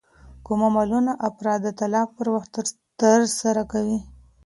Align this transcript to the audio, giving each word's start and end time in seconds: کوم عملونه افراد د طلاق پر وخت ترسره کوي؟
کوم 0.45 0.61
عملونه 0.69 1.11
افراد 1.29 1.59
د 1.63 1.67
طلاق 1.79 2.07
پر 2.17 2.27
وخت 2.35 2.51
ترسره 3.01 3.63
کوي؟ 3.71 3.99